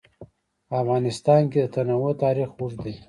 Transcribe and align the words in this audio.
په 0.67 0.73
افغانستان 0.83 1.41
کې 1.51 1.59
د 1.61 1.67
تنوع 1.75 2.11
تاریخ 2.23 2.49
اوږد 2.59 2.79
دی. 2.85 2.93